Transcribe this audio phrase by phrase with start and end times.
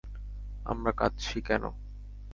[0.65, 1.63] আমরা কাঁদছি কেন?